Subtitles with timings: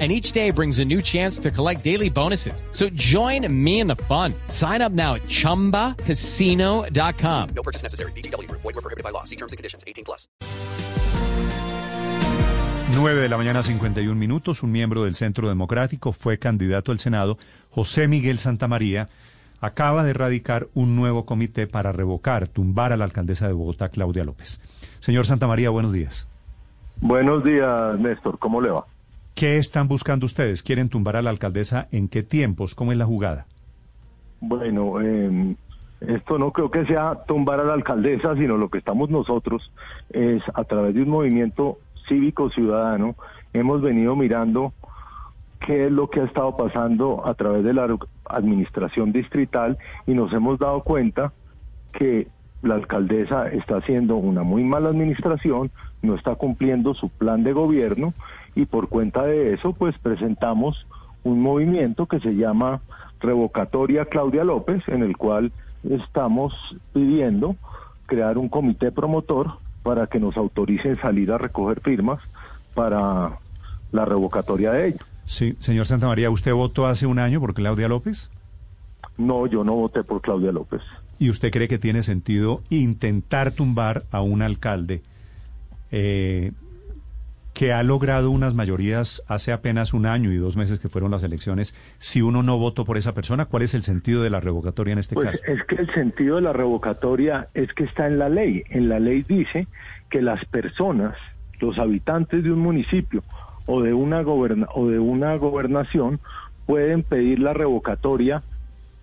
[0.00, 2.64] and each day brings a new chance to collect daily bonuses.
[2.72, 4.34] So join me in the fun.
[4.48, 7.48] Sign up now at ChumbaCasino.com.
[7.54, 8.10] No purchase necessary.
[8.16, 8.50] BGW.
[8.50, 9.22] Void were prohibited by law.
[9.22, 9.84] See terms and conditions.
[9.86, 10.26] 18 plus.
[12.94, 14.62] 9 de la mañana 51 minutos.
[14.62, 17.38] Un miembro del Centro Democrático fue candidato al Senado,
[17.70, 19.08] José Miguel Santamaría,
[19.60, 24.24] acaba de radicar un nuevo comité para revocar, tumbar a la alcaldesa de Bogotá, Claudia
[24.24, 24.60] López.
[25.00, 26.28] Señor Santamaría, buenos días.
[27.00, 28.38] Buenos días, Néstor.
[28.38, 28.84] ¿Cómo le va?
[29.34, 30.62] ¿Qué están buscando ustedes?
[30.62, 31.88] ¿Quieren tumbar a la alcaldesa?
[31.90, 32.76] ¿En qué tiempos?
[32.76, 33.46] ¿Cómo es la jugada?
[34.40, 35.56] Bueno, eh,
[36.00, 39.72] esto no creo que sea tumbar a la alcaldesa, sino lo que estamos nosotros
[40.10, 43.16] es a través de un movimiento cívico ciudadano,
[43.52, 44.72] hemos venido mirando
[45.66, 47.88] qué es lo que ha estado pasando a través de la
[48.26, 51.32] administración distrital y nos hemos dado cuenta
[51.92, 52.28] que
[52.62, 55.70] la alcaldesa está haciendo una muy mala administración,
[56.02, 58.14] no está cumpliendo su plan de gobierno
[58.54, 60.86] y por cuenta de eso pues presentamos
[61.22, 62.80] un movimiento que se llama
[63.20, 65.52] Revocatoria Claudia López, en el cual
[65.88, 66.52] estamos
[66.92, 67.56] pidiendo
[68.06, 69.52] crear un comité promotor
[69.82, 72.20] para que nos autoricen salir a recoger firmas
[72.74, 73.38] para
[73.92, 75.00] la revocatoria de ella.
[75.24, 78.30] Sí, señor Santa María, ¿usted votó hace un año por Claudia López?
[79.16, 80.82] No, yo no voté por Claudia López.
[81.18, 85.02] ¿Y usted cree que tiene sentido intentar tumbar a un alcalde
[85.92, 86.52] eh,
[87.54, 91.22] que ha logrado unas mayorías hace apenas un año y dos meses que fueron las
[91.22, 94.92] elecciones, si uno no votó por esa persona, ¿cuál es el sentido de la revocatoria
[94.92, 95.42] en este pues caso?
[95.46, 98.64] Es que el sentido de la revocatoria es que está en la ley.
[98.70, 99.68] En la ley dice
[100.10, 101.16] que las personas,
[101.60, 103.22] los habitantes de un municipio
[103.66, 106.18] o de una, goberna o de una gobernación
[106.66, 108.42] pueden pedir la revocatoria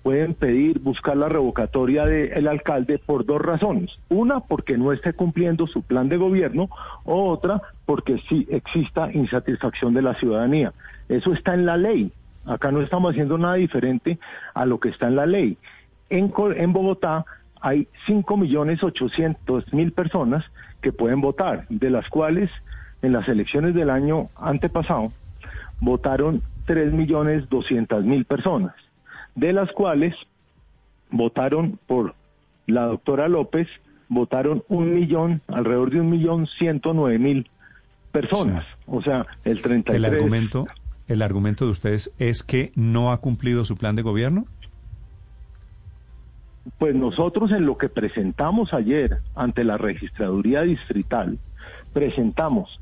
[0.04, 3.92] pueden pedir, buscar la revocatoria del alcalde por dos razones.
[4.10, 6.70] Una, porque no esté cumpliendo su plan de gobierno,
[7.06, 10.74] otra, porque sí exista insatisfacción de la ciudadanía.
[11.08, 12.12] Eso está en la ley.
[12.46, 14.18] Acá no estamos haciendo nada diferente
[14.54, 15.58] a lo que está en la ley.
[16.10, 17.26] En, en Bogotá
[17.62, 20.44] hay 5.800.000 personas
[20.82, 22.50] que pueden votar, de las cuales
[23.04, 25.12] en las elecciones del año antepasado
[25.80, 28.74] votaron 3.200.000 personas
[29.36, 30.16] de las cuales
[31.10, 32.16] votaron por
[32.68, 33.68] la doctora López,
[34.10, 37.50] votaron un millón, alrededor de un millón ciento nueve mil
[38.12, 38.66] personas.
[38.86, 39.96] O sea, el 33...
[39.96, 40.68] ¿El argumento,
[41.08, 44.46] ¿El argumento de ustedes es que no ha cumplido su plan de gobierno?
[46.78, 51.40] Pues nosotros en lo que presentamos ayer ante la registraduría distrital,
[51.92, 52.80] presentamos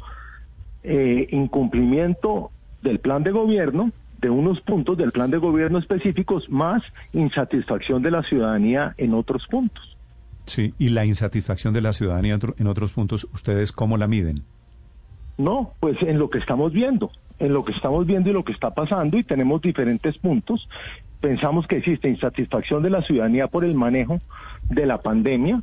[0.83, 2.51] eh, incumplimiento
[2.81, 8.11] del plan de gobierno, de unos puntos del plan de gobierno específicos más insatisfacción de
[8.11, 9.97] la ciudadanía en otros puntos.
[10.45, 14.43] Sí, y la insatisfacción de la ciudadanía en otros puntos, ¿ustedes cómo la miden?
[15.37, 18.51] No, pues en lo que estamos viendo, en lo que estamos viendo y lo que
[18.51, 20.67] está pasando y tenemos diferentes puntos.
[21.21, 24.19] Pensamos que existe insatisfacción de la ciudadanía por el manejo
[24.69, 25.61] de la pandemia.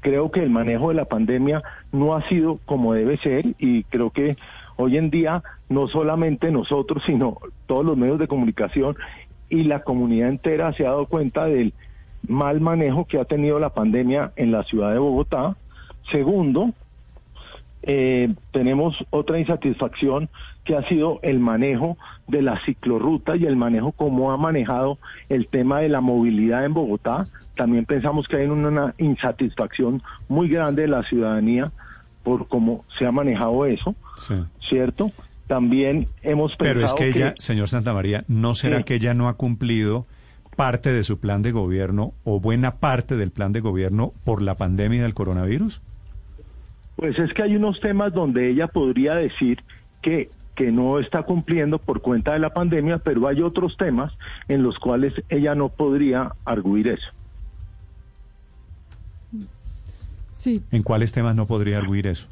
[0.00, 4.10] Creo que el manejo de la pandemia no ha sido como debe ser y creo
[4.10, 4.36] que
[4.76, 8.96] Hoy en día, no solamente nosotros, sino todos los medios de comunicación
[9.48, 11.72] y la comunidad entera se ha dado cuenta del
[12.26, 15.56] mal manejo que ha tenido la pandemia en la ciudad de Bogotá.
[16.10, 16.72] Segundo,
[17.82, 20.28] eh, tenemos otra insatisfacción
[20.64, 24.98] que ha sido el manejo de la ciclorruta y el manejo como ha manejado
[25.28, 27.28] el tema de la movilidad en Bogotá.
[27.54, 31.70] También pensamos que hay una insatisfacción muy grande de la ciudadanía
[32.26, 33.94] por cómo se ha manejado eso,
[34.68, 35.12] ¿cierto?
[35.46, 39.34] También hemos pensado Pero es que ella, señor Santamaría, ¿no será que ella no ha
[39.34, 40.08] cumplido
[40.56, 44.56] parte de su plan de gobierno o buena parte del plan de gobierno por la
[44.56, 45.80] pandemia del coronavirus?
[46.96, 49.62] Pues es que hay unos temas donde ella podría decir
[50.02, 54.14] que que no está cumpliendo por cuenta de la pandemia, pero hay otros temas
[54.48, 57.08] en los cuales ella no podría arguir eso.
[60.44, 62.28] ¿En cuáles temas no podría arguir eso?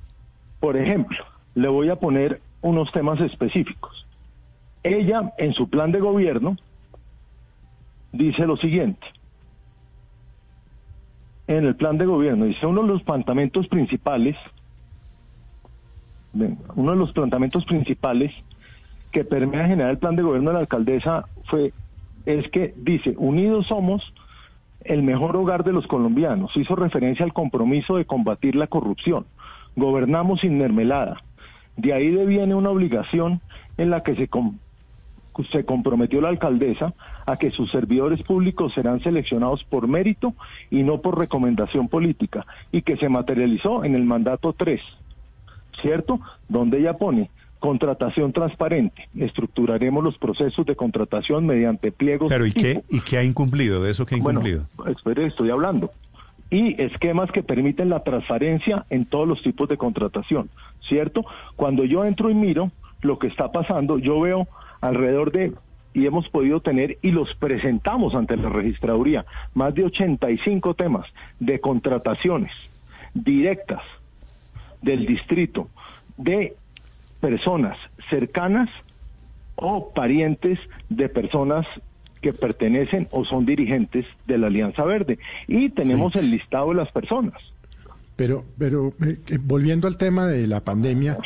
[0.60, 1.18] Por ejemplo,
[1.54, 4.06] le voy a poner unos temas específicos.
[4.82, 6.56] Ella, en su plan de gobierno,
[8.12, 9.06] dice lo siguiente.
[11.46, 14.36] En el plan de gobierno dice uno de los planteamientos principales,
[16.32, 18.32] uno de los planteamientos principales
[19.12, 21.72] que permea generar el plan de gobierno de la alcaldesa fue
[22.26, 24.02] es que dice, unidos somos
[24.84, 26.56] el mejor hogar de los colombianos.
[26.56, 29.26] Hizo referencia al compromiso de combatir la corrupción.
[29.76, 31.20] gobernamos sin mermelada.
[31.76, 33.40] De ahí deviene una obligación
[33.76, 34.58] en la que se, com-
[35.50, 36.94] se comprometió la alcaldesa
[37.26, 40.34] a que sus servidores públicos serán seleccionados por mérito
[40.70, 44.80] y no por recomendación política, y que se materializó en el mandato 3,
[45.82, 46.20] ¿cierto?
[46.48, 47.30] Donde ella pone
[47.64, 52.28] contratación transparente, estructuraremos los procesos de contratación mediante pliegos.
[52.28, 53.82] Pero ¿y qué, ¿y qué ha incumplido?
[53.82, 54.66] ¿De eso qué ha incumplido?
[54.76, 55.90] Bueno, espere, estoy hablando.
[56.50, 60.50] Y esquemas que permiten la transparencia en todos los tipos de contratación,
[60.86, 61.24] ¿cierto?
[61.56, 62.70] Cuando yo entro y miro
[63.00, 64.46] lo que está pasando, yo veo
[64.82, 65.54] alrededor de,
[65.94, 69.24] y hemos podido tener, y los presentamos ante la registraduría,
[69.54, 71.06] más de 85 temas
[71.40, 72.52] de contrataciones
[73.14, 73.80] directas
[74.82, 75.70] del distrito
[76.18, 76.56] de
[77.24, 77.78] personas
[78.10, 78.68] cercanas
[79.56, 80.58] o parientes
[80.90, 81.66] de personas
[82.20, 85.18] que pertenecen o son dirigentes de la Alianza Verde.
[85.48, 87.40] Y tenemos el listado de las personas.
[88.16, 91.16] Pero, pero eh, eh, volviendo al tema de la pandemia,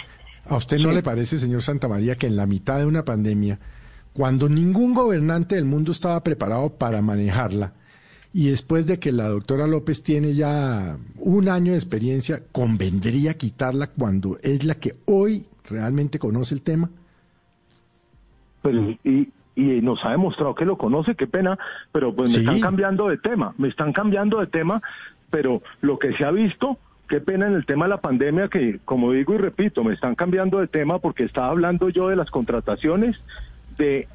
[0.46, 0.94] ¿a usted no Sí.
[0.94, 3.58] le parece, señor Santamaría, que en la mitad de una pandemia,
[4.12, 7.72] cuando ningún gobernante del mundo estaba preparado para manejarla,
[8.32, 13.88] y después de que la doctora López tiene ya un año de experiencia, convendría quitarla
[13.88, 16.90] cuando es la que hoy realmente conoce el tema?
[18.62, 21.58] Pero, y, y nos ha demostrado que lo conoce, qué pena,
[21.92, 22.38] pero pues Sí.
[22.38, 24.82] me están cambiando de tema, me están cambiando de tema,
[25.30, 26.78] pero lo que se ha visto,
[27.08, 30.14] qué pena en el tema de la pandemia, que como digo y repito, me están
[30.14, 33.16] cambiando de tema porque estaba hablando yo de las contrataciones
[33.78, 34.08] de,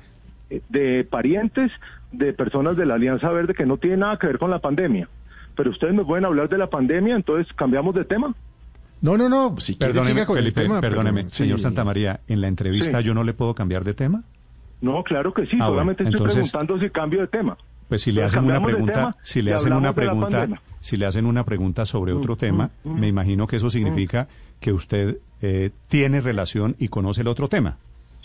[0.70, 1.72] de parientes
[2.12, 5.08] de personas de la Alianza Verde que no tienen nada que ver con la pandemia.
[5.56, 8.36] Pero ustedes me pueden hablar de la pandemia, entonces cambiamos de tema.
[9.04, 11.64] No, no, no, si Perdóneme, el Felipe, pero- perdóneme, señor sí.
[11.64, 13.04] Santamaría, en la entrevista Sí.
[13.06, 14.24] yo no le puedo cambiar de tema.
[14.82, 17.58] No, claro que sí, Ah, bueno, solamente estoy entonces- preguntando si cambio de tema.
[17.90, 20.48] Pues si le hacen una pregunta, tema si le hacen una pregunta,
[20.80, 23.00] si le hacen una pregunta sobre otro Mm, tema, mm, mm.
[23.00, 24.28] me imagino que eso significa
[24.60, 27.76] que usted eh, tiene relación y conoce el otro tema.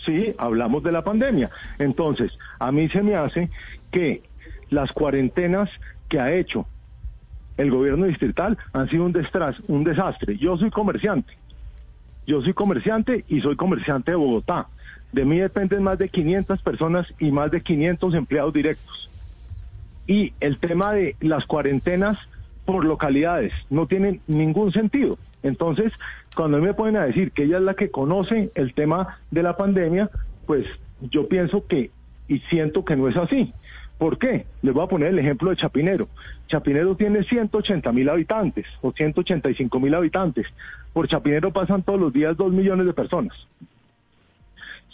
[0.05, 1.49] Sí, hablamos de la pandemia.
[1.77, 3.49] Entonces, a mí se me hace
[3.91, 4.23] que
[4.69, 5.69] las cuarentenas
[6.07, 6.65] que ha hecho
[7.59, 9.13] el gobierno distrital han sido un,
[9.67, 10.37] un desastre.
[10.37, 11.33] Yo soy comerciante.
[12.25, 14.67] Yo soy comerciante y soy comerciante de Bogotá.
[15.11, 19.09] De mí dependen más de 500 personas y más de 500 empleados directos.
[20.07, 22.17] Y el tema de las cuarentenas
[22.63, 25.17] por localidades no tiene ningún sentido.
[25.43, 25.91] Entonces,
[26.37, 29.57] cuando me ponen a decir que ella es la que conoce el tema de la
[29.57, 30.09] pandemia,
[30.45, 30.65] pues
[31.01, 31.91] yo pienso que
[32.29, 33.51] y siento que no es así.
[33.99, 34.47] ¿Por qué?
[34.63, 36.07] Les voy a poner el ejemplo de Chapinero.
[36.47, 40.47] Chapinero tiene 180 mil habitantes o 185 mil habitantes.
[40.93, 43.35] Por Chapinero pasan todos los días dos millones de personas.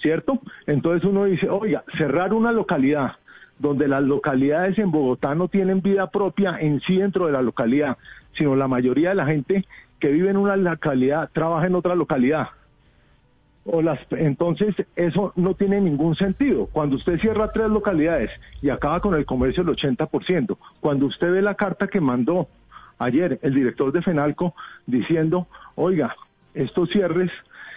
[0.06, 0.40] ¿cierto?
[0.68, 3.14] Entonces uno dice, oiga, cerrar una localidad
[3.58, 7.98] donde las localidades en Bogotá no tienen vida propia en sí dentro de la localidad,
[8.34, 9.66] sino la mayoría de la gente
[10.00, 12.50] que vive en una localidad trabaja en otra localidad.
[13.66, 16.68] O las, entonces eso no tiene ningún sentido.
[16.68, 18.30] Cuando usted cierra tres localidades
[18.62, 22.48] y acaba con el comercio el 80%, cuando usted ve la carta que mandó
[23.00, 24.54] ayer el director de Fenalco
[24.86, 26.16] diciendo, oiga,
[26.54, 27.32] estos cierres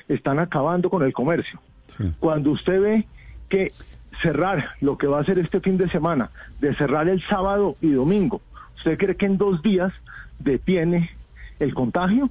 [0.09, 1.59] están acabando con el comercio.
[1.97, 2.13] Sí.
[2.21, 3.07] Cuando usted ve
[3.49, 3.73] que
[4.23, 6.31] cerrar lo que va a hacer este fin de semana,
[6.61, 8.41] de cerrar el sábado y domingo,
[8.77, 9.93] ¿usted cree que en dos días
[10.39, 11.11] detiene
[11.59, 12.31] el contagio?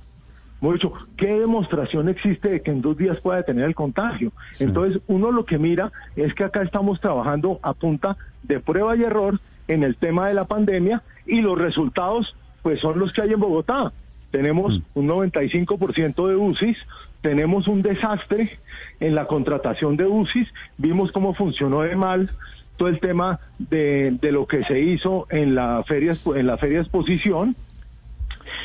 [0.62, 4.32] Hemos dicho, ¿qué demostración existe de que en dos días pueda detener el contagio?
[4.60, 9.04] Entonces, uno lo que mira es que acá estamos trabajando a punta de prueba y
[9.04, 13.34] error en el tema de la pandemia y los resultados, pues son los que hay
[13.34, 13.92] en Bogotá.
[14.32, 16.78] Tenemos un 95% de UCIs,
[17.22, 18.60] tenemos un desastre
[19.00, 20.48] en la contratación de UCIs,
[20.78, 22.30] vimos cómo funcionó de mal
[22.78, 26.80] todo el tema de, de lo que se hizo en la feria en la feria
[26.80, 27.56] exposición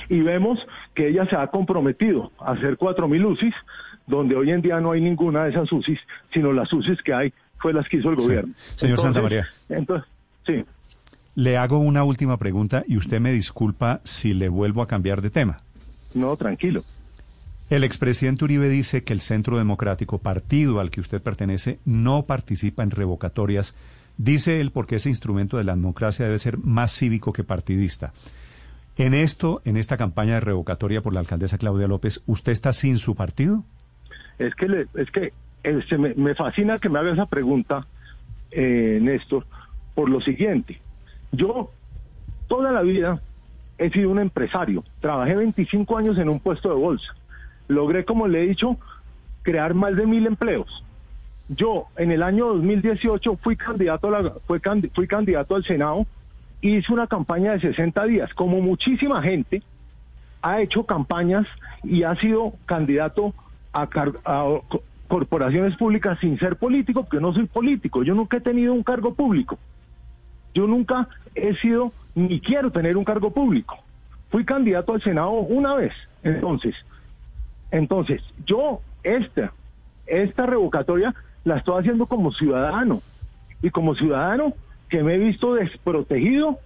[0.09, 0.59] y vemos
[0.95, 3.55] que ella se ha comprometido a hacer 4.000 UCIs,
[4.07, 6.01] donde hoy en día no hay ninguna de esas UCIs,
[6.33, 8.55] sino las UCIs que hay fue las que hizo el gobierno.
[8.75, 9.47] Señor Santamaría.
[9.69, 10.09] Entonces,
[10.47, 10.65] sí.
[11.35, 15.31] Le hago una última pregunta y usted me disculpa si le vuelvo a cambiar de
[15.31, 15.59] tema.
[16.15, 16.85] No, tranquilo.
[17.71, 22.83] El expresidente Uribe dice que el Centro Democrático, partido al que usted pertenece, no participa
[22.83, 23.75] en revocatorias.
[24.19, 28.13] Dice él porque ese instrumento de la democracia debe ser más cívico que partidista.
[28.97, 32.99] En esto, en esta campaña de revocatoria por la alcaldesa Claudia López, ¿usted está sin
[32.99, 33.65] su partido?
[34.39, 35.33] Es que, le- es que
[35.63, 37.87] este, me, me fascina que me haga esa pregunta,
[38.51, 39.47] eh, Néstor,
[39.95, 40.81] por lo siguiente.
[41.33, 41.71] Yo
[42.49, 43.21] toda la vida
[43.79, 44.85] he sido un empresario.
[45.01, 47.15] Trabajé 25 años en un puesto de bolsa.
[47.69, 48.77] Logré, como le he dicho,
[49.43, 50.85] crear más de mil empleos.
[51.49, 56.07] Yo en el año 2018 fui candidato, a la, candi- fui candidato al Senado,
[56.63, 59.63] hice una campaña de 60 días, como muchísima gente,
[60.43, 61.47] ha hecho campañas
[61.83, 63.35] y ha sido candidato
[63.73, 68.41] a, a co- corporaciones públicas sin ser político, porque no soy político, yo nunca he
[68.41, 69.59] tenido un cargo público.
[70.55, 73.79] Yo nunca he sido ni quiero tener un cargo público.
[74.31, 75.93] Fui candidato al Senado una vez.
[76.23, 76.75] Entonces,
[77.71, 79.53] entonces, yo esta,
[80.07, 81.15] esta revocatoria
[81.45, 83.01] la estoy haciendo como ciudadano.
[83.63, 84.55] Y como ciudadano
[84.93, 86.59] que me he visto desprotegido,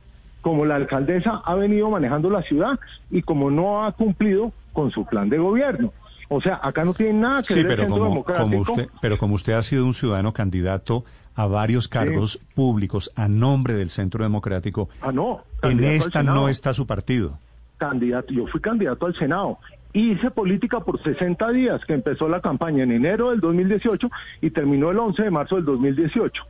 [0.42, 2.76] como la alcaldesa ha venido manejando la ciudad
[3.08, 5.92] y como no ha cumplido con su plan de gobierno.
[6.28, 9.36] O sea, acá no tiene nada que Sí, ver pero como, como usted, pero como
[9.36, 11.04] usted ha sido un ciudadano candidato
[11.36, 15.42] a varios cargos públicos a nombre del Centro Democrático, Ah, no.
[15.62, 17.38] en esta no está su partido.
[17.78, 19.58] candidato, yo fui candidato al Senado.
[19.92, 24.10] Hice política por 60 días, que empezó la campaña en enero del 2018
[24.42, 26.42] y terminó el 11 de marzo del 2018.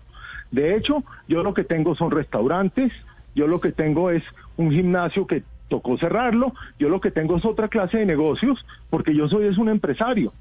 [0.51, 2.93] De hecho, yo lo que tengo son restaurantes,
[3.35, 4.23] yo lo que tengo es
[4.57, 9.15] un gimnasio que tocó cerrarlo, yo lo que tengo es otra clase de negocios, porque
[9.15, 10.33] yo soy es un empresario.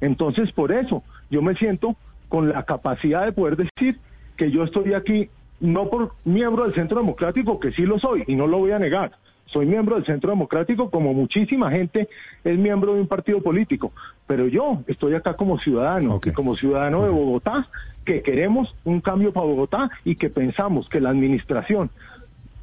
[0.00, 1.96] Entonces, por eso, yo me siento
[2.28, 3.98] con la capacidad de poder decir
[4.36, 5.28] que yo estoy aquí
[5.60, 8.78] no por miembro del Centro Democrático, que sí lo soy, y no lo voy a
[8.78, 9.12] negar.
[9.52, 12.08] Soy miembro del Centro Democrático como muchísima gente
[12.42, 13.92] es miembro de un partido político,
[14.26, 17.68] pero yo estoy acá como ciudadano y como ciudadano de Bogotá
[18.04, 21.90] que queremos un cambio para Bogotá y que pensamos que la administración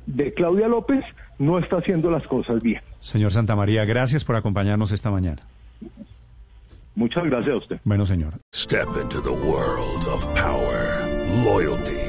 [0.05, 1.05] de Claudia López
[1.37, 2.81] no está haciendo las cosas bien.
[2.99, 5.43] Señor Santamaría, gracias por acompañarnos esta mañana.
[6.95, 7.79] Muchas gracias a usted.
[7.85, 8.33] Bueno, señor.
[8.53, 11.07] Step into the world of power,
[11.45, 12.08] loyalty,